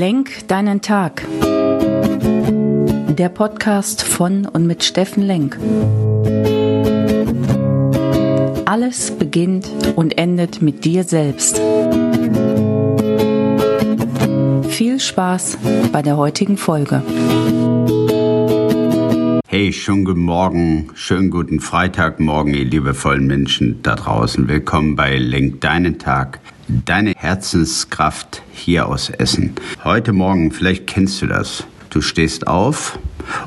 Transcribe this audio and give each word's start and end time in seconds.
Lenk 0.00 0.48
deinen 0.48 0.80
Tag. 0.80 1.26
Der 3.18 3.28
Podcast 3.28 4.02
von 4.02 4.46
und 4.46 4.66
mit 4.66 4.82
Steffen 4.82 5.22
Lenk. 5.22 5.58
Alles 8.64 9.10
beginnt 9.10 9.68
und 9.96 10.16
endet 10.16 10.62
mit 10.62 10.86
dir 10.86 11.04
selbst. 11.04 11.60
Viel 14.70 14.98
Spaß 14.98 15.58
bei 15.92 16.00
der 16.00 16.16
heutigen 16.16 16.56
Folge. 16.56 17.02
Hey, 19.48 19.70
schönen 19.74 20.06
guten 20.06 20.22
Morgen, 20.22 20.88
schönen 20.94 21.28
guten 21.28 21.60
Freitagmorgen, 21.60 22.54
ihr 22.54 22.64
liebevollen 22.64 23.26
Menschen 23.26 23.82
da 23.82 23.96
draußen. 23.96 24.48
Willkommen 24.48 24.96
bei 24.96 25.18
Lenk 25.18 25.60
deinen 25.60 25.98
Tag, 25.98 26.40
deine 26.84 27.12
Herzenskraft 27.16 28.42
hier 28.52 28.86
aus 28.86 29.10
Essen. 29.10 29.54
Heute 29.82 30.12
Morgen, 30.12 30.52
vielleicht 30.52 30.86
kennst 30.86 31.20
du 31.22 31.26
das. 31.26 31.64
Du 31.90 32.00
stehst 32.00 32.46
auf 32.46 32.98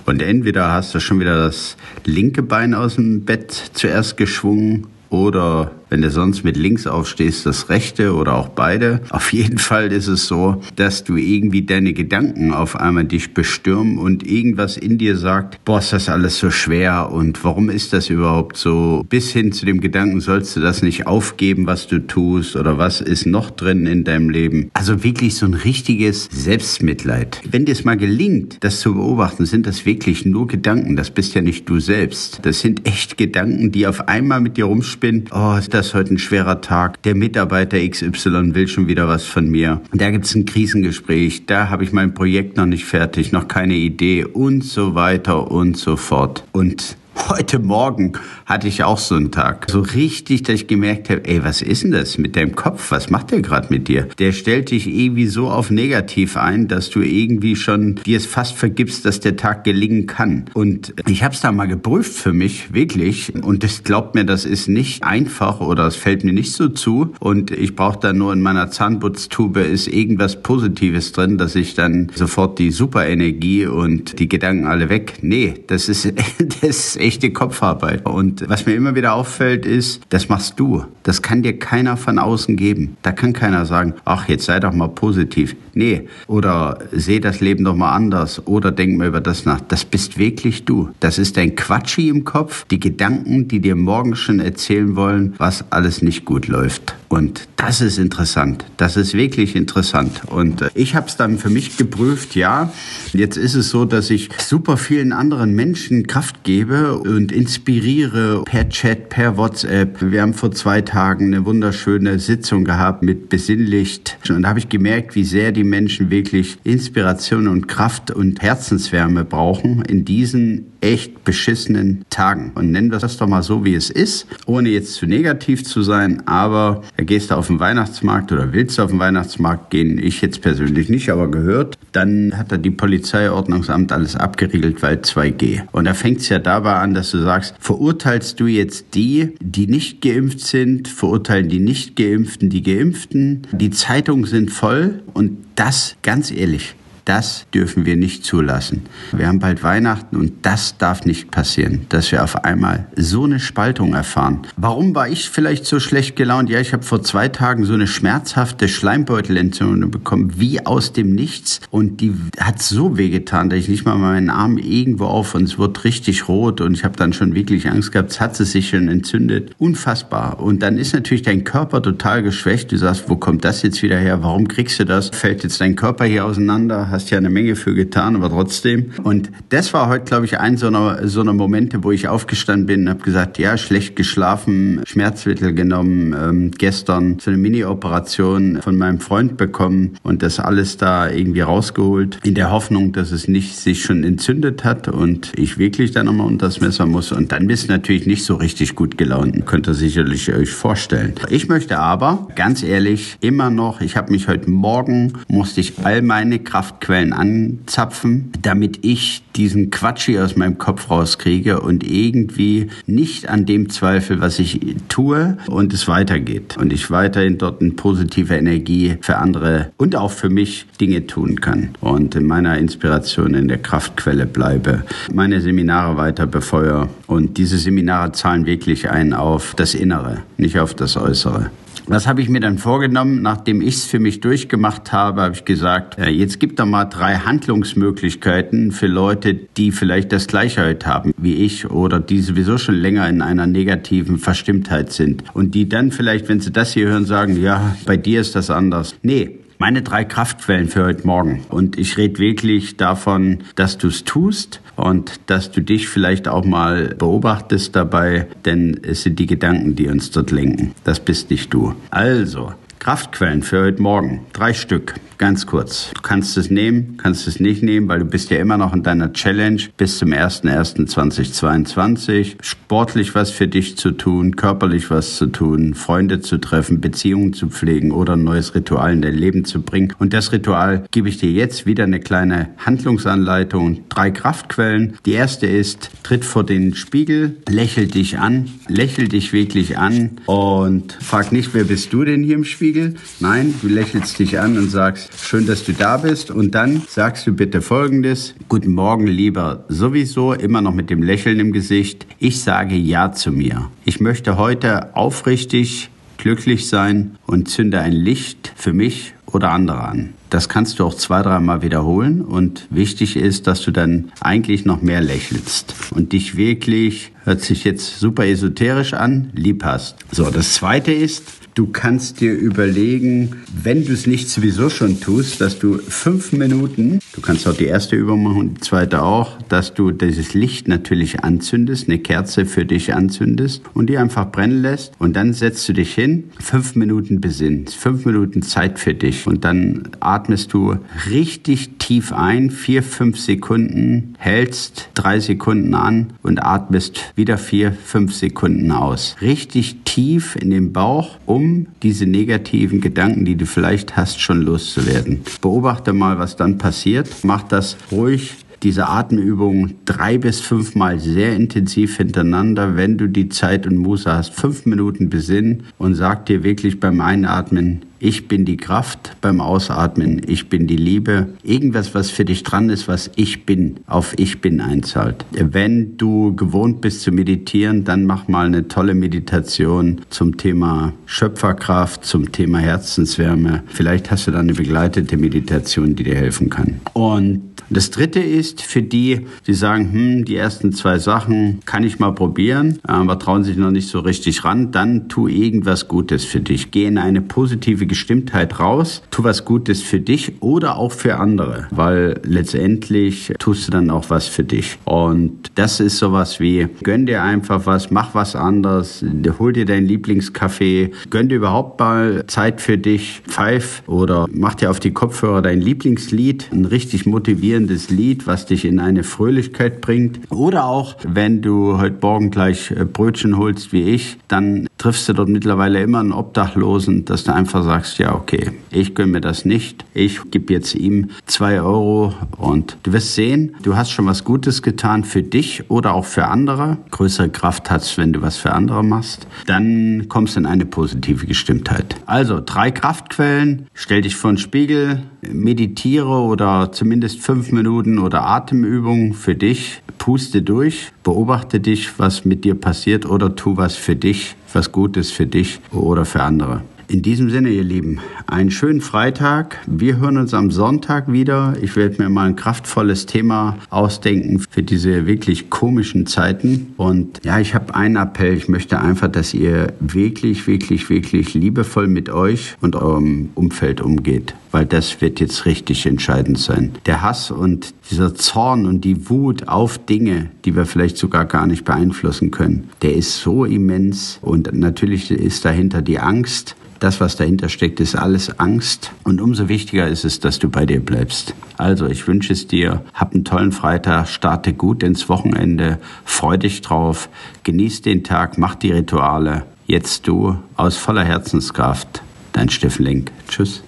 und 0.06 0.22
entweder 0.22 0.72
hast 0.72 0.94
du 0.94 1.00
schon 1.00 1.20
wieder 1.20 1.46
das 1.46 1.78
linke 2.04 2.44
Bein 2.44 2.74
aus 2.74 2.96
dem 2.96 3.24
Bett 3.24 3.52
zuerst 3.74 4.18
geschwungen 4.18 4.88
oder 5.10 5.72
wenn 5.94 6.02
du 6.02 6.10
sonst 6.10 6.44
mit 6.44 6.58
links 6.58 6.88
aufstehst, 6.88 7.46
das 7.46 7.70
rechte 7.70 8.16
oder 8.16 8.34
auch 8.34 8.50
beide. 8.50 9.02
Auf 9.12 9.32
jeden 9.32 9.60
Fall 9.60 9.92
ist 9.92 10.08
es 10.08 10.26
so, 10.26 10.60
dass 10.76 11.04
du 11.04 11.18
irgendwie 11.18 11.62
deine 11.62 11.94
Gedanken 11.94 12.52
auf 12.52 12.76
einmal 12.76 13.06
dich 13.06 13.36
bestürmen 13.36 14.00
und 14.00 14.26
irgendwas 14.28 14.76
in 14.76 14.98
dir 14.98 15.16
sagt, 15.18 15.64
boah, 15.66 15.78
ist 15.78 15.94
das 15.94 16.10
alles 16.10 16.40
so 16.40 16.50
schwer 16.50 17.12
und 17.12 17.44
warum 17.44 17.70
ist 17.70 17.94
das 17.94 18.10
überhaupt 18.10 18.58
so? 18.58 19.06
Bis 19.08 19.30
hin 19.34 19.52
zu 19.52 19.68
dem 19.68 19.82
Gedanken, 19.82 20.20
sollst 20.20 20.56
du 20.56 20.62
das 20.62 20.82
nicht 20.82 21.06
aufgeben, 21.06 21.68
was 21.68 21.86
du 21.86 22.00
tust 22.00 22.56
oder 22.56 22.80
was 22.80 23.00
ist 23.00 23.28
noch 23.28 23.52
drin 23.52 23.86
in 23.86 24.04
deinem 24.04 24.32
Leben? 24.32 24.72
Also 24.74 25.04
wirklich 25.04 25.36
so 25.36 25.46
ein 25.46 25.54
richtiges 25.54 26.28
Selbstmitleid. 26.32 27.40
Wenn 27.52 27.66
dir 27.66 27.74
es 27.74 27.84
mal 27.84 27.98
gelingt, 27.98 28.58
das 28.62 28.80
zu 28.80 28.96
beobachten, 28.96 29.46
sind 29.46 29.68
das 29.68 29.86
wirklich 29.86 30.26
nur 30.26 30.48
Gedanken. 30.48 30.96
Das 30.96 31.12
bist 31.12 31.36
ja 31.36 31.42
nicht 31.42 31.70
du 31.70 31.80
selbst. 31.80 32.40
Das 32.42 32.62
sind 32.62 32.88
echt 32.88 33.16
Gedanken, 33.16 33.72
die 33.72 33.86
auf 33.86 34.08
einmal 34.08 34.42
mit 34.42 34.58
dir 34.58 34.66
rumspinnen. 34.66 35.26
Oh, 35.32 35.56
ist 35.60 35.72
das 35.72 35.83
ist 35.88 35.94
heute 35.94 36.14
ein 36.14 36.18
schwerer 36.18 36.62
Tag. 36.62 37.02
Der 37.04 37.14
Mitarbeiter 37.14 37.78
XY 37.78 38.56
will 38.56 38.68
schon 38.68 38.88
wieder 38.88 39.08
was 39.08 39.26
von 39.26 39.50
mir. 39.50 39.82
Da 39.92 40.12
gibt 40.12 40.26
es 40.26 40.34
ein 40.34 40.46
Krisengespräch. 40.46 41.46
Da 41.46 41.70
habe 41.70 41.84
ich 41.84 41.92
mein 41.92 42.14
Projekt 42.14 42.56
noch 42.56 42.66
nicht 42.66 42.86
fertig, 42.86 43.32
noch 43.32 43.48
keine 43.48 43.76
Idee 43.76 44.24
und 44.24 44.64
so 44.64 44.96
weiter 44.96 45.52
und 45.52 45.76
so 45.76 45.98
fort. 45.98 46.46
Und 46.54 46.96
Heute 47.16 47.60
Morgen 47.60 48.14
hatte 48.46 48.68
ich 48.68 48.84
auch 48.84 48.98
so 48.98 49.16
einen 49.16 49.32
Tag. 49.32 49.68
So 49.70 49.82
richtig, 49.82 50.44
dass 50.44 50.56
ich 50.56 50.68
gemerkt 50.68 51.10
habe, 51.10 51.26
ey, 51.26 51.44
was 51.44 51.62
ist 51.62 51.84
denn 51.84 51.92
das 51.92 52.18
mit 52.18 52.36
deinem 52.36 52.56
Kopf? 52.56 52.92
Was 52.92 53.10
macht 53.10 53.32
der 53.32 53.42
gerade 53.42 53.68
mit 53.70 53.88
dir? 53.88 54.08
Der 54.20 54.32
stellt 54.32 54.72
dich 54.72 54.88
irgendwie 54.88 55.28
so 55.28 55.50
auf 55.50 55.70
negativ 55.70 56.36
ein, 56.36 56.68
dass 56.68 56.90
du 56.90 57.02
irgendwie 57.02 57.56
schon 57.56 57.96
dir 58.06 58.18
es 58.18 58.26
fast 58.26 58.56
vergibst, 58.56 59.06
dass 59.06 59.20
der 59.20 59.38
Tag 59.38 59.64
gelingen 59.64 60.08
kann. 60.08 60.46
Und 60.54 60.94
ich 61.08 61.24
habe 61.24 61.34
es 61.34 61.42
da 61.42 61.52
mal 61.52 61.68
geprüft 61.68 62.14
für 62.14 62.34
mich, 62.34 62.74
wirklich. 62.74 63.34
Und 63.34 63.64
das 63.64 63.84
glaubt 63.84 64.16
mir, 64.16 64.26
das 64.26 64.44
ist 64.44 64.68
nicht 64.68 65.04
einfach 65.04 65.62
oder 65.62 65.88
es 65.88 65.96
fällt 65.96 66.24
mir 66.24 66.34
nicht 66.34 66.52
so 66.52 66.68
zu. 66.68 67.14
Und 67.20 67.52
ich 67.52 67.76
brauche 67.76 68.00
da 68.00 68.12
nur 68.12 68.34
in 68.34 68.42
meiner 68.42 68.72
Zahnputztube 68.72 69.62
ist 69.62 69.88
irgendwas 69.88 70.42
Positives 70.42 71.12
drin, 71.12 71.38
dass 71.38 71.56
ich 71.56 71.76
dann 71.76 72.12
sofort 72.16 72.60
die 72.60 72.72
Superenergie 72.72 73.68
und 73.68 74.20
die 74.20 74.28
Gedanken 74.28 74.66
alle 74.66 74.90
weg. 74.90 75.20
Nee, 75.22 75.54
das 75.68 75.90
ist, 75.90 76.12
das 76.62 76.96
ist 76.96 77.03
echte 77.04 77.32
Kopfarbeit. 77.32 78.06
Und 78.06 78.50
was 78.50 78.66
mir 78.66 78.74
immer 78.74 78.96
wieder 78.96 79.14
auffällt, 79.14 79.66
ist, 79.66 80.02
das 80.10 80.30
machst 80.30 80.60
du. 80.60 80.86
Das 81.04 81.22
kann 81.22 81.44
dir 81.44 81.60
keiner 81.60 81.98
von 81.98 82.18
außen 82.18 82.56
geben. 82.56 82.98
Da 83.02 83.12
kann 83.12 83.34
keiner 83.34 83.66
sagen, 83.66 83.94
ach, 84.06 84.30
jetzt 84.30 84.46
sei 84.46 84.60
doch 84.60 84.74
mal 84.74 84.88
positiv. 84.88 85.56
Nee. 85.74 86.08
Oder 86.28 86.80
seh 86.92 87.20
das 87.20 87.42
Leben 87.42 87.64
doch 87.66 87.76
mal 87.76 87.92
anders. 87.92 88.48
Oder 88.48 88.72
denk 88.72 88.98
mal 88.98 89.08
über 89.08 89.22
das 89.22 89.46
nach. 89.46 89.60
Das 89.62 89.86
bist 89.86 90.18
wirklich 90.18 90.66
du. 90.66 90.90
Das 91.00 91.20
ist 91.20 91.38
dein 91.38 91.56
Quatschi 91.56 92.10
im 92.10 92.24
Kopf. 92.24 92.66
Die 92.72 92.80
Gedanken, 92.80 93.48
die 93.48 93.60
dir 93.60 93.76
morgen 93.76 94.16
schon 94.16 94.40
erzählen 94.40 94.96
wollen, 94.96 95.34
was 95.38 95.66
alles 95.72 96.02
nicht 96.02 96.26
gut 96.26 96.48
läuft. 96.48 96.96
Und 97.10 97.48
das 97.58 97.80
ist 97.82 98.00
interessant. 98.00 98.66
Das 98.78 98.98
ist 98.98 99.14
wirklich 99.14 99.56
interessant. 99.56 100.22
Und 100.28 100.64
äh, 100.64 100.70
ich 100.74 100.96
habe 100.96 101.08
es 101.08 101.16
dann 101.16 101.38
für 101.38 101.50
mich 101.50 101.78
geprüft, 101.78 102.36
ja. 102.36 102.72
Jetzt 103.12 103.38
ist 103.38 103.54
es 103.54 103.70
so, 103.70 103.86
dass 103.86 104.10
ich 104.10 104.30
super 104.40 104.78
vielen 104.78 105.14
anderen 105.14 105.54
Menschen 105.54 106.08
Kraft 106.08 106.44
gebe 106.44 106.93
und 106.98 107.32
inspiriere 107.32 108.44
per 108.46 108.70
Chat, 108.70 109.10
per 109.10 109.38
WhatsApp. 109.38 110.02
Wir 110.02 110.22
haben 110.22 110.34
vor 110.34 110.52
zwei 110.52 110.82
Tagen 110.82 111.34
eine 111.34 111.46
wunderschöne 111.46 112.20
Sitzung 112.20 112.64
gehabt 112.66 113.04
mit 113.04 113.30
Besinnlicht. 113.30 114.18
Und 114.30 114.44
da 114.44 114.50
habe 114.50 114.60
ich 114.60 114.70
gemerkt, 114.70 115.16
wie 115.16 115.24
sehr 115.24 115.52
die 115.52 115.64
Menschen 115.64 116.10
wirklich 116.10 116.58
Inspiration 116.64 117.48
und 117.48 117.68
Kraft 117.68 118.12
und 118.12 118.42
Herzenswärme 118.42 119.26
brauchen 119.26 119.84
in 119.84 120.06
diesen 120.06 120.73
echt 120.84 121.24
beschissenen 121.24 122.04
Tagen. 122.10 122.52
Und 122.56 122.72
nennen 122.72 122.92
wir 122.92 123.00
das 123.00 123.18
doch 123.18 123.28
mal 123.28 123.42
so, 123.42 123.64
wie 123.64 123.74
es 123.74 123.90
ist, 123.90 124.28
ohne 124.46 124.70
jetzt 124.70 124.96
zu 124.96 125.06
negativ 125.06 125.64
zu 125.64 125.82
sein. 125.82 126.28
Aber 126.28 126.82
gehst 126.98 127.32
du 127.32 127.36
auf 127.36 127.48
den 127.48 127.60
Weihnachtsmarkt 127.60 128.32
oder 128.32 128.52
willst 128.52 128.78
du 128.78 128.84
auf 128.84 128.92
den 128.92 129.00
Weihnachtsmarkt 129.00 129.70
gehen, 129.70 129.98
ich 129.98 130.22
jetzt 130.22 130.42
persönlich 130.42 130.90
nicht, 130.90 131.10
aber 131.10 131.32
gehört, 131.32 131.78
dann 131.94 132.38
hat 132.38 132.52
da 132.52 132.58
die 132.58 132.72
Polizeiordnungsamt 132.72 133.94
alles 133.94 134.16
abgeriegelt, 134.16 134.82
weil 134.84 134.98
2G. 134.98 135.62
Und 135.72 135.86
da 135.86 135.94
fängt 135.94 136.20
es 136.20 136.30
ja 136.30 136.40
dabei 136.40 136.74
an, 136.74 136.94
dass 136.94 137.12
du 137.12 137.20
sagst, 137.20 137.56
verurteilst 137.60 138.40
du 138.40 138.48
jetzt 138.48 138.94
die, 138.94 139.36
die 139.40 139.68
nicht 139.68 140.02
geimpft 140.02 140.42
sind, 140.42 140.90
verurteilen 140.90 141.48
die 141.48 141.60
nicht 141.60 141.96
geimpften, 141.96 142.50
die 142.50 142.62
geimpften. 142.62 143.48
Die 143.54 143.70
Zeitungen 143.70 144.26
sind 144.26 144.52
voll 144.52 145.02
und 145.14 145.38
das, 145.56 145.96
ganz 146.02 146.32
ehrlich, 146.32 146.76
das 147.06 147.46
dürfen 147.54 147.86
wir 147.86 147.96
nicht 147.96 148.24
zulassen. 148.24 148.84
Wir 149.12 149.28
haben 149.28 149.40
bald 149.40 149.64
Weihnachten 149.64 150.16
und 150.16 150.46
das 150.46 150.78
darf 150.78 151.06
nicht 151.06 151.32
passieren, 151.32 151.86
dass 151.90 152.12
wir 152.12 152.24
auf 152.24 152.44
einmal 152.44 152.88
so 152.96 153.26
eine 153.26 153.40
Spaltung 153.40 153.94
erfahren. 153.94 154.42
Warum 154.56 154.96
war 154.96 155.10
ich 155.10 155.30
vielleicht 155.30 155.66
so 155.66 155.80
schlecht 155.80 156.16
gelaunt? 156.16 156.50
Ja, 156.50 156.60
ich 156.60 156.74
habe 156.74 156.84
vor 156.84 157.04
zwei 157.04 157.28
Tagen 157.28 157.66
so 157.66 157.74
eine 157.74 157.88
schmerzhafte 157.88 158.68
Schleimbeutelentzündung 158.68 159.92
bekommen, 159.92 160.34
wie 160.38 160.66
aus 160.66 160.94
dem 160.94 161.14
Nichts. 161.14 161.60
Und 161.72 162.02
die 162.02 162.14
hat 162.40 162.62
so 162.62 162.98
wehgetan, 162.98 163.50
dass 163.50 163.60
ich 163.60 163.70
nicht 163.70 163.86
mal 163.86 163.98
meinen 163.98 164.30
Arm 164.30 164.58
irgendwo 164.58 165.06
auf 165.06 165.36
und 165.36 165.44
es 165.44 165.60
wird 165.60 165.84
richtig 165.84 166.28
rot 166.28 166.62
und 166.62 166.74
ich 166.74 166.84
habe 166.84 166.96
dann 166.96 167.14
schon 167.14 167.36
wirklich 167.36 167.70
Angst 167.70 167.92
gehabt, 167.92 168.12
es 168.12 168.22
hat 168.22 168.36
sich 168.36 168.70
schon 168.70 168.88
entzündet. 168.88 169.52
Unfassbar. 169.58 170.40
Und 170.40 170.64
dann 170.64 170.78
ist 170.78 170.94
natürlich 170.94 171.22
dein 171.22 171.44
Körper 171.44 171.82
total 171.82 172.24
geschwächt. 172.24 172.72
Du 172.72 172.78
sagst, 172.78 173.10
wo 173.10 173.16
kommt 173.16 173.44
das 173.46 173.62
jetzt 173.62 173.82
wieder 173.84 173.98
her? 173.98 174.24
Warum 174.24 174.48
kriegst 174.48 174.80
du 174.80 174.86
das? 174.86 175.10
Fällt 175.10 175.44
jetzt 175.44 175.60
dein 175.60 175.76
Körper 175.76 176.06
hier 176.06 176.26
auseinander? 176.26 176.93
Hast 176.94 177.10
ja 177.10 177.18
eine 177.18 177.30
Menge 177.30 177.56
für 177.56 177.74
getan, 177.74 178.16
aber 178.16 178.30
trotzdem. 178.30 178.92
Und 179.04 179.32
das 179.50 179.74
war 179.74 179.90
heute, 179.90 180.06
glaube 180.06 180.26
ich, 180.26 180.40
ein 180.40 180.58
so 180.58 180.68
einer, 180.68 181.08
so 181.08 181.22
einer 181.22 181.34
Momente, 181.34 181.84
wo 181.84 181.92
ich 181.92 182.08
aufgestanden 182.08 182.68
bin 182.68 182.82
und 182.84 182.90
habe 182.90 183.04
gesagt, 183.04 183.38
ja, 183.40 183.58
schlecht 183.58 183.96
geschlafen, 183.96 184.82
Schmerzmittel 184.86 185.54
genommen, 185.54 186.16
ähm, 186.18 186.52
gestern 186.52 187.18
so 187.20 187.32
eine 187.32 187.40
Mini-Operation 187.40 188.62
von 188.62 188.78
meinem 188.78 189.00
Freund 189.00 189.38
bekommen 189.38 189.98
und 190.04 190.24
das 190.24 190.40
alles 190.40 190.78
da 190.78 191.10
irgendwie 191.10 191.42
rausgeholt, 191.42 192.20
in 192.24 192.36
der 192.36 192.52
Hoffnung, 192.52 192.94
dass 192.94 193.12
es 193.12 193.28
nicht 193.28 193.58
sich 193.58 193.84
schon 193.84 194.04
entzündet 194.04 194.64
hat 194.64 194.88
und 194.88 195.32
ich 195.36 195.58
wirklich 195.58 195.92
dann 195.92 196.06
nochmal 196.06 196.28
unter 196.28 196.46
das 196.46 196.62
Messer 196.62 196.86
muss. 196.86 197.12
Und 197.12 197.32
dann 197.32 197.48
bist 197.48 197.68
du 197.68 197.72
natürlich 197.72 198.06
nicht 198.06 198.24
so 198.24 198.36
richtig 198.36 198.76
gut 198.76 198.98
gelaunt, 198.98 199.46
könnt 199.48 199.68
ihr 199.68 199.74
sicherlich 199.74 200.32
euch 200.32 200.52
vorstellen. 200.52 201.14
Ich 201.30 201.48
möchte 201.48 201.80
aber, 201.80 202.28
ganz 202.36 202.62
ehrlich, 202.62 203.18
immer 203.20 203.50
noch, 203.50 203.82
ich 203.82 203.98
habe 203.98 204.12
mich 204.12 204.28
heute 204.28 204.50
Morgen, 204.50 205.14
musste 205.28 205.60
ich 205.62 205.84
all 205.84 206.02
meine 206.04 206.40
Kraft 206.40 206.80
Quellen 206.84 207.14
anzapfen, 207.14 208.30
damit 208.42 208.80
ich 208.82 209.24
diesen 209.38 209.72
Quatsch 209.72 210.06
hier 210.06 210.26
aus 210.26 210.36
meinem 210.36 210.58
Kopf 210.58 210.92
rauskriege 210.92 211.62
und 211.62 211.90
irgendwie 211.90 212.68
nicht 212.86 213.30
an 213.30 213.46
dem 213.46 213.70
Zweifel, 213.70 214.20
was 214.20 214.38
ich 214.38 214.60
tue 214.90 215.38
und 215.48 215.74
es 215.74 215.88
weitergeht. 215.88 216.58
Und 216.58 216.74
ich 216.74 216.92
weiterhin 216.92 217.38
dort 217.38 217.62
in 217.62 217.78
positiver 217.78 218.38
Energie 218.38 218.98
für 219.00 219.18
andere 219.18 219.72
und 219.78 219.96
auch 219.96 220.12
für 220.12 220.30
mich 220.30 220.66
Dinge 220.82 221.08
tun 221.08 221.40
kann 221.40 221.70
und 221.80 222.16
in 222.16 222.26
meiner 222.26 222.58
Inspiration 222.58 223.34
in 223.34 223.48
der 223.48 223.60
Kraftquelle 223.60 224.26
bleibe, 224.26 224.84
meine 225.14 225.40
Seminare 225.40 225.96
weiter 225.96 226.28
befeuere. 226.28 226.90
Und 227.08 227.38
diese 227.38 227.58
Seminare 227.58 228.12
zahlen 228.12 228.46
wirklich 228.46 228.90
ein 228.90 229.14
auf 229.14 229.54
das 229.56 229.74
Innere, 229.74 230.24
nicht 230.38 230.60
auf 230.60 230.74
das 230.74 230.98
Äußere. 230.98 231.50
Was 231.86 232.08
habe 232.08 232.22
ich 232.22 232.30
mir 232.30 232.40
dann 232.40 232.58
vorgenommen? 232.58 233.22
Nachdem 233.22 233.62
ich 233.62 233.76
es 233.76 233.86
für 233.86 234.00
mich 234.00 234.22
durchgemacht 234.22 234.94
habe, 234.94 235.22
habe 235.22 235.36
ich 235.36 235.44
gesagt, 235.44 236.00
äh, 236.00 236.10
jetzt 236.10 236.40
gibt 236.40 236.60
doch 236.60 236.66
mal 236.66 236.86
drei 236.86 237.16
Handlungsmöglichkeiten 237.16 238.72
für 238.72 238.88
Leute, 238.88 239.34
die 239.34 239.72
vielleicht 239.72 240.12
das 240.12 240.28
Gleiche 240.28 240.64
heute 240.64 240.88
haben 240.88 241.14
wie 241.18 241.36
ich 241.36 241.70
oder 241.70 242.00
die 242.00 242.22
sowieso 242.22 242.58
schon 242.58 242.76
länger 242.76 243.08
in 243.10 243.22
einer 243.22 243.48
negativen 243.48 244.18
Verstimmtheit 244.18 244.92
sind 244.92 245.24
und 245.34 245.56
die 245.56 245.68
dann 245.68 245.92
vielleicht, 245.92 246.30
wenn 246.30 246.40
sie 246.40 246.52
das 246.52 246.74
hier 246.74 246.88
hören, 246.88 247.06
sagen, 247.06 247.42
ja, 247.42 247.76
bei 247.86 247.98
dir 247.98 248.22
ist 248.22 248.36
das 248.36 248.50
anders. 248.50 248.96
Nee, 249.02 249.40
meine 249.64 249.82
drei 249.82 250.04
Kraftquellen 250.04 250.68
für 250.68 250.84
heute 250.84 251.08
Morgen. 251.08 251.46
Und 251.48 251.80
ich 251.80 251.96
rede 251.96 252.20
wirklich 252.20 252.76
davon, 252.76 253.44
dass 253.56 253.78
du 253.78 253.88
es 253.88 254.04
tust 254.04 254.60
und 254.76 255.22
dass 255.28 255.52
du 255.52 255.62
dich 255.62 255.88
vielleicht 255.88 256.28
auch 256.28 256.44
mal 256.44 256.94
beobachtest 256.98 257.74
dabei, 257.74 258.28
denn 258.44 258.82
es 258.84 259.04
sind 259.04 259.20
die 259.20 259.26
Gedanken, 259.26 259.74
die 259.74 259.88
uns 259.88 260.12
dort 260.12 260.32
lenken. 260.32 260.74
Das 260.84 261.00
bist 261.00 261.30
nicht 261.30 261.54
du. 261.54 261.76
Also, 261.92 262.52
Kraftquellen 262.84 263.44
für 263.44 263.64
heute 263.64 263.82
Morgen. 263.82 264.26
Drei 264.34 264.54
Stück. 264.54 264.96
Ganz 265.18 265.46
kurz. 265.46 265.92
Du 265.94 266.02
kannst 266.02 266.38
es 266.38 266.50
nehmen, 266.50 266.98
kannst 266.98 267.30
es 267.30 267.40
nicht 267.40 267.64
nehmen, 267.64 267.88
weil 267.88 268.00
du 268.00 268.06
bist 268.06 268.30
ja 268.30 268.40
immer 268.40 268.58
noch 268.58 268.74
in 268.74 268.84
deiner 268.84 269.14
Challenge 269.14 269.62
bis 269.78 270.00
zum 270.00 270.10
01.01.2022. 270.10 272.36
Sportlich 272.42 273.16
was 273.16 273.32
für 273.32 273.48
dich 273.48 273.78
zu 273.78 273.92
tun, 273.92 274.36
körperlich 274.36 274.90
was 274.90 275.16
zu 275.16 275.28
tun, 275.28 275.76
Freunde 275.76 276.20
zu 276.20 276.40
treffen, 276.40 276.82
Beziehungen 276.82 277.32
zu 277.32 277.48
pflegen 277.48 277.94
oder 277.94 278.18
ein 278.18 278.26
neues 278.26 278.54
Ritual 278.54 278.92
in 278.92 279.02
dein 279.02 279.16
Leben 279.16 279.46
zu 279.46 279.62
bringen. 279.62 279.94
Und 279.98 280.12
das 280.12 280.34
Ritual 280.34 280.84
gebe 280.92 281.08
ich 281.08 281.20
dir 281.20 281.32
jetzt 281.32 281.66
wieder 281.66 281.86
eine 281.86 282.02
kleine 282.02 282.50
Handlungsanleitung. 282.58 283.86
Drei 283.88 284.12
Kraftquellen. 284.12 284.98
Die 285.06 285.14
erste 285.14 285.48
ist, 285.48 285.90
tritt 286.04 286.26
vor 286.26 286.44
den 286.44 286.76
Spiegel, 286.76 287.38
lächel 287.48 287.88
dich 287.88 288.20
an, 288.20 288.50
lächel 288.68 289.08
dich 289.08 289.32
wirklich 289.32 289.78
an 289.78 290.20
und 290.26 290.98
frag 291.00 291.32
nicht, 291.32 291.54
wer 291.54 291.64
bist 291.64 291.94
du 291.94 292.04
denn 292.04 292.24
hier 292.24 292.36
im 292.36 292.44
Spiegel? 292.44 292.73
Nein, 293.20 293.54
du 293.62 293.68
lächelst 293.68 294.18
dich 294.18 294.40
an 294.40 294.58
und 294.58 294.70
sagst, 294.70 295.12
schön, 295.20 295.46
dass 295.46 295.64
du 295.64 295.74
da 295.74 295.98
bist. 295.98 296.32
Und 296.32 296.56
dann 296.56 296.82
sagst 296.88 297.28
du 297.28 297.34
bitte 297.34 297.62
Folgendes. 297.62 298.34
Guten 298.50 298.74
Morgen, 298.74 299.06
lieber 299.08 299.66
sowieso, 299.70 300.34
immer 300.34 300.62
noch 300.62 300.74
mit 300.74 300.90
dem 300.90 301.04
Lächeln 301.04 301.40
im 301.40 301.52
Gesicht. 301.52 302.08
Ich 302.20 302.42
sage 302.42 302.76
Ja 302.76 303.12
zu 303.12 303.32
mir. 303.32 303.70
Ich 303.86 304.00
möchte 304.00 304.38
heute 304.38 304.96
aufrichtig 304.96 305.90
glücklich 306.18 306.68
sein 306.68 307.18
und 307.26 307.50
zünde 307.50 307.80
ein 307.80 307.94
Licht 307.94 308.54
für 308.56 308.74
mich 308.74 309.14
oder 309.26 309.52
andere 309.52 309.82
an. 309.82 310.14
Das 310.30 310.50
kannst 310.50 310.80
du 310.80 310.86
auch 310.86 310.96
zwei, 310.96 311.22
dreimal 311.22 311.62
wiederholen 311.62 312.22
und 312.22 312.68
wichtig 312.72 313.18
ist, 313.18 313.46
dass 313.46 313.62
du 313.62 313.72
dann 313.72 314.12
eigentlich 314.20 314.66
noch 314.66 314.82
mehr 314.82 315.02
lächelst 315.02 315.76
und 315.92 316.14
dich 316.14 316.38
wirklich, 316.38 317.12
hört 317.24 317.42
sich 317.42 317.64
jetzt 317.64 318.00
super 318.00 318.26
esoterisch 318.26 318.94
an, 318.94 319.30
lieb 319.34 319.64
hast. 319.64 319.98
So, 320.12 320.32
das 320.32 320.54
zweite 320.54 320.92
ist, 320.92 321.43
Du 321.56 321.68
kannst 321.68 322.20
dir 322.20 322.34
überlegen, 322.34 323.44
wenn 323.62 323.86
du 323.86 323.94
es 323.94 324.08
nicht 324.08 324.28
sowieso 324.28 324.72
schon 324.72 325.00
tust, 325.00 325.40
dass 325.40 325.60
du 325.60 325.78
fünf 325.78 326.32
Minuten, 326.32 327.00
du 327.14 327.22
kannst 327.22 327.48
auch 327.48 327.56
die 327.56 327.66
erste 327.66 327.96
Übung 327.96 328.24
machen 328.24 328.38
und 328.38 328.54
die 328.56 328.62
zweite 328.62 329.04
auch, 329.04 329.38
dass 329.50 329.76
du 329.76 329.92
dieses 329.92 330.34
Licht 330.34 330.68
natürlich 330.68 331.24
anzündest, 331.24 331.88
eine 331.88 332.00
Kerze 332.00 332.48
für 332.48 332.66
dich 332.66 332.96
anzündest 332.96 333.62
und 333.76 333.88
die 333.88 334.00
einfach 334.00 334.32
brennen 334.32 334.64
lässt 334.64 334.94
und 334.98 335.16
dann 335.16 335.34
setzt 335.34 335.70
du 335.70 335.74
dich 335.74 335.94
hin, 335.94 336.32
fünf 336.40 336.76
Minuten 336.76 337.22
besinnst, 337.22 337.76
fünf 337.76 338.06
Minuten 338.06 338.42
Zeit 338.42 338.80
für 338.80 338.96
dich 338.96 339.28
und 339.28 339.46
dann 339.46 339.90
atmest 340.00 340.54
du 340.54 340.78
richtig 341.08 341.78
tief 341.78 342.14
ein, 342.14 342.50
vier, 342.50 342.82
fünf 342.82 343.20
Sekunden, 343.20 344.16
hältst 344.18 344.90
drei 344.96 345.20
Sekunden 345.20 345.76
an 345.76 346.14
und 346.24 346.44
atmest 346.44 347.14
wieder 347.16 347.38
vier, 347.38 347.74
fünf 347.74 348.16
Sekunden 348.16 348.72
aus. 348.72 349.18
Richtig 349.22 349.84
tief 349.86 350.36
in 350.36 350.50
den 350.50 350.74
Bauch, 350.74 351.20
um 351.28 351.43
um 351.44 351.68
diese 351.82 352.06
negativen 352.06 352.82
Gedanken, 352.82 353.26
die 353.26 353.36
du 353.36 353.46
vielleicht 353.46 353.96
hast, 353.98 354.22
schon 354.22 354.42
loszuwerden. 354.42 355.22
Beobachte 355.42 355.94
mal, 355.94 356.18
was 356.20 356.36
dann 356.36 356.58
passiert. 356.58 357.10
Mach 357.24 357.44
das 357.44 357.78
ruhig 357.92 358.32
diese 358.64 358.88
Atemübung 358.88 359.72
drei 359.86 360.18
bis 360.18 360.40
fünfmal 360.40 361.00
sehr 361.00 361.36
intensiv 361.36 361.98
hintereinander, 361.98 362.76
wenn 362.76 362.98
du 362.98 363.08
die 363.08 363.30
Zeit 363.30 363.68
und 363.68 363.78
Muße 363.78 364.12
hast. 364.12 364.34
Fünf 364.34 364.66
Minuten 364.66 365.10
besinnen 365.10 365.64
und 365.78 365.96
sag 365.96 366.26
dir 366.26 366.44
wirklich 366.44 366.80
beim 366.80 367.02
Einatmen, 367.02 367.82
ich 368.06 368.28
bin 368.28 368.44
die 368.44 368.58
Kraft 368.58 369.16
beim 369.22 369.40
Ausatmen, 369.40 370.22
ich 370.28 370.50
bin 370.50 370.68
die 370.68 370.76
Liebe. 370.76 371.30
Irgendwas, 371.42 371.96
was 371.96 372.10
für 372.10 372.26
dich 372.26 372.44
dran 372.44 372.70
ist, 372.70 372.90
was 372.90 373.10
ich 373.16 373.46
bin, 373.46 373.78
auf 373.88 374.14
ich 374.18 374.42
bin 374.42 374.60
einzahlt. 374.60 375.24
Wenn 375.32 375.96
du 375.96 376.36
gewohnt 376.36 376.82
bist 376.82 377.04
zu 377.04 377.14
meditieren, 377.14 377.86
dann 377.86 378.06
mach 378.06 378.28
mal 378.28 378.46
eine 378.46 378.68
tolle 378.68 378.94
Meditation 378.94 380.02
zum 380.10 380.36
Thema 380.36 380.92
Schöpferkraft, 381.06 382.04
zum 382.04 382.34
Thema 382.34 382.58
Herzenswärme. 382.58 383.64
Vielleicht 383.68 384.12
hast 384.12 384.28
du 384.28 384.32
da 384.32 384.40
eine 384.40 384.54
begleitete 384.54 385.16
Meditation, 385.16 385.96
die 385.96 386.04
dir 386.04 386.16
helfen 386.16 386.50
kann. 386.50 386.82
Und 386.92 387.53
das 387.70 387.92
dritte 387.92 388.20
ist 388.20 388.62
für 388.62 388.82
die, 388.82 389.22
die 389.48 389.54
sagen, 389.54 389.92
hm, 389.92 390.26
die 390.26 390.36
ersten 390.36 390.74
zwei 390.74 391.00
Sachen 391.00 391.60
kann 391.66 391.84
ich 391.84 392.00
mal 392.00 392.12
probieren, 392.12 392.80
aber 392.84 393.18
trauen 393.20 393.44
sich 393.44 393.58
noch 393.58 393.72
nicht 393.72 393.88
so 393.88 394.00
richtig 394.00 394.44
ran, 394.44 394.72
dann 394.72 395.10
tu 395.10 395.28
irgendwas 395.28 395.88
Gutes 395.88 396.26
für 396.26 396.40
dich. 396.40 396.72
Geh 396.72 396.86
in 396.86 396.98
eine 396.98 397.22
positive 397.22 397.86
Gestimmtheit 397.86 398.60
raus, 398.60 399.02
tu 399.12 399.24
was 399.24 399.46
Gutes 399.46 399.82
für 399.82 400.00
dich 400.00 400.42
oder 400.42 400.78
auch 400.78 400.92
für 400.92 401.20
andere, 401.20 401.68
weil 401.72 402.20
letztendlich 402.24 403.34
tust 403.40 403.68
du 403.68 403.72
dann 403.72 403.90
auch 403.90 404.10
was 404.10 404.28
für 404.28 404.44
dich. 404.44 404.78
Und 404.86 405.52
das 405.56 405.80
ist 405.80 405.98
sowas 405.98 406.40
wie, 406.40 406.68
gönn 406.84 407.06
dir 407.06 407.24
einfach 407.24 407.66
was, 407.66 407.92
mach 407.92 408.14
was 408.14 408.36
anderes, 408.36 409.04
hol 409.40 409.54
dir 409.54 409.66
dein 409.66 409.86
Lieblingskaffee, 409.86 410.92
gönn 411.10 411.30
dir 411.30 411.36
überhaupt 411.36 411.80
mal 411.80 412.24
Zeit 412.28 412.62
für 412.62 412.78
dich, 412.78 413.22
pfeif 413.28 413.84
oder 413.88 414.28
mach 414.32 414.56
dir 414.56 414.70
auf 414.70 414.80
die 414.80 414.92
Kopfhörer 414.92 415.42
dein 415.42 415.62
Lieblingslied, 415.62 416.50
ein 416.52 416.66
richtig 416.66 417.06
motivierendes 417.06 417.53
motivierendes 417.54 417.90
Lied, 417.90 418.26
was 418.28 418.46
dich 418.46 418.66
in 418.66 418.80
eine 418.80 419.04
Fröhlichkeit 419.04 419.82
bringt. 419.82 420.20
Oder 420.32 420.66
auch, 420.66 420.96
wenn 421.04 421.42
du 421.42 421.78
heute 421.78 421.98
Morgen 422.02 422.32
gleich 422.32 422.72
äh, 422.72 422.86
Brötchen 422.86 423.38
holst 423.38 423.72
wie 423.72 423.84
ich, 423.84 424.18
dann 424.28 424.68
triffst 424.84 425.08
du 425.08 425.14
dort 425.14 425.30
mittlerweile 425.30 425.82
immer 425.82 426.02
einen 426.02 426.12
Obdachlosen, 426.12 427.06
dass 427.06 427.24
du 427.24 427.34
einfach 427.34 427.64
sagst, 427.64 428.00
ja 428.00 428.14
okay, 428.14 428.52
ich 428.70 428.96
gönne 428.96 429.14
mir 429.14 429.22
das 429.22 429.46
nicht. 429.46 429.86
Ich 429.94 430.20
gebe 430.30 430.52
jetzt 430.52 430.76
ihm 430.76 431.12
zwei 431.26 431.62
Euro 431.62 432.14
und 432.38 432.76
du 432.84 432.92
wirst 432.92 433.16
sehen, 433.16 433.56
du 433.64 433.78
hast 433.78 433.92
schon 433.92 434.08
was 434.08 434.26
Gutes 434.26 434.62
getan 434.62 435.06
für 435.06 435.24
dich 435.24 435.72
oder 435.72 435.94
auch 435.94 436.04
für 436.04 436.26
andere. 436.28 436.80
Größere 436.92 437.30
Kraft 437.30 437.72
hast, 437.72 437.98
wenn 437.98 438.12
du 438.12 438.22
was 438.22 438.36
für 438.36 438.52
andere 438.52 438.84
machst. 438.84 439.26
Dann 439.46 440.08
kommst 440.10 440.36
du 440.36 440.42
in 440.42 440.46
eine 440.46 440.66
positive 440.66 441.28
Gestimmtheit. 441.28 441.96
Also 442.06 442.42
drei 442.46 442.70
Kraftquellen. 442.70 443.68
Stell 443.74 444.02
dich 444.02 444.18
vor 444.18 444.34
den 444.34 444.38
Spiegel, 444.38 445.04
meditiere 445.22 446.10
oder 446.10 446.74
zumindest 446.74 447.22
fünf 447.22 447.54
Minuten 447.54 448.00
oder 448.00 448.26
Atemübung 448.26 449.14
für 449.14 449.36
dich. 449.36 449.82
Puste 450.04 450.42
durch, 450.42 450.92
beobachte 451.02 451.62
dich, 451.62 451.98
was 451.98 452.26
mit 452.26 452.44
dir 452.44 452.56
passiert 452.56 453.06
oder 453.06 453.38
tu 453.38 453.56
was 453.56 453.78
für 453.78 453.96
dich, 453.96 454.36
was 454.52 454.74
Gutes 454.74 455.12
für 455.12 455.26
dich 455.26 455.62
oder 455.72 456.04
für 456.04 456.22
andere. 456.22 456.62
In 456.94 457.02
diesem 457.02 457.32
Sinne, 457.32 457.50
ihr 457.50 457.64
Lieben, 457.64 458.02
einen 458.28 458.52
schönen 458.52 458.80
Freitag. 458.80 459.58
Wir 459.66 459.98
hören 459.98 460.16
uns 460.20 460.36
am 460.36 460.52
Sonntag 460.52 461.12
wieder. 461.12 461.56
Ich 461.60 461.76
werde 461.76 462.00
mir 462.00 462.08
mal 462.08 462.28
ein 462.28 462.36
kraftvolles 462.36 463.08
Thema 463.08 463.58
ausdenken 463.72 464.38
für 464.38 464.62
diese 464.62 465.08
wirklich 465.08 465.50
komischen 465.50 466.06
Zeiten. 466.06 466.76
Und 466.78 467.20
ja, 467.26 467.40
ich 467.40 467.56
habe 467.56 467.74
einen 467.74 467.96
Appell. 467.96 468.36
Ich 468.36 468.48
möchte 468.48 468.80
einfach, 468.80 469.08
dass 469.08 469.34
ihr 469.34 469.74
wirklich, 469.80 470.46
wirklich, 470.46 470.92
wirklich 470.92 471.34
liebevoll 471.34 471.88
mit 471.88 472.12
euch 472.12 472.54
und 472.62 472.76
eurem 472.76 473.32
Umfeld 473.34 473.82
umgeht. 473.82 474.36
Weil 474.52 474.68
das 474.68 475.02
wird 475.02 475.20
jetzt 475.20 475.48
richtig 475.48 475.88
entscheidend 475.88 476.38
sein. 476.38 476.74
Der 476.86 477.02
Hass 477.02 477.32
und 477.32 477.74
dieser 477.90 478.14
Zorn 478.14 478.68
und 478.68 478.86
die 478.86 479.10
Wut 479.10 479.48
auf 479.48 479.84
Dinge, 479.84 480.30
die 480.46 480.56
wir 480.56 480.68
vielleicht 480.68 480.98
sogar 480.98 481.26
gar 481.26 481.48
nicht 481.48 481.66
beeinflussen 481.66 482.30
können, 482.30 482.70
der 482.84 482.94
ist 482.94 483.20
so 483.20 483.46
immens. 483.46 484.20
Und 484.22 484.54
natürlich 484.54 485.10
ist 485.10 485.44
dahinter 485.44 485.82
die 485.82 485.98
Angst 485.98 486.56
das, 486.84 487.00
was 487.00 487.16
dahinter 487.16 487.50
steckt, 487.50 487.80
ist 487.80 487.96
alles 487.96 488.40
Angst. 488.40 488.92
Und 489.04 489.22
umso 489.22 489.48
wichtiger 489.48 489.88
ist 489.88 490.04
es, 490.04 490.20
dass 490.20 490.40
du 490.40 490.50
bei 490.50 490.66
dir 490.66 490.84
bleibst. 490.84 491.34
Also, 491.58 491.88
ich 491.88 492.08
wünsche 492.08 492.34
es 492.34 492.48
dir. 492.48 492.84
Hab 492.94 493.14
einen 493.14 493.24
tollen 493.24 493.52
Freitag. 493.52 494.08
Starte 494.08 494.54
gut 494.54 494.84
ins 494.84 495.08
Wochenende. 495.08 495.80
Freu 496.04 496.38
dich 496.38 496.62
drauf. 496.62 497.10
Genieß 497.44 497.82
den 497.84 498.04
Tag. 498.04 498.38
Mach 498.38 498.56
die 498.56 498.72
Rituale. 498.72 499.46
Jetzt 499.66 500.08
du 500.08 500.38
aus 500.58 500.76
voller 500.76 501.06
Herzenskraft. 501.06 502.04
Dein 502.34 502.50
Steffen 502.50 502.86
Link. 502.86 503.12
Tschüss. 503.30 503.64